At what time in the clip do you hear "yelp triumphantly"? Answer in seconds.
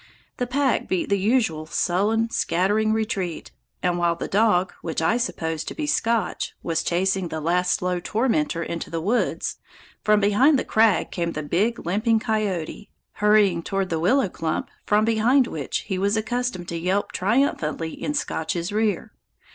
16.79-17.93